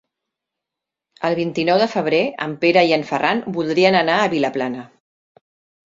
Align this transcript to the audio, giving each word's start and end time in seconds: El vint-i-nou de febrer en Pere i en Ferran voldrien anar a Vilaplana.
El 1.29 1.37
vint-i-nou 1.41 1.83
de 1.85 1.89
febrer 1.93 2.23
en 2.47 2.57
Pere 2.65 2.85
i 2.91 2.99
en 2.99 3.07
Ferran 3.13 3.45
voldrien 3.61 4.03
anar 4.05 4.21
a 4.25 4.35
Vilaplana. 4.37 4.93